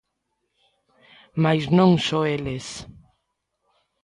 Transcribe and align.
Mais 1.43 1.63
non 1.77 1.91
só 2.07 2.19
eles. 2.35 2.67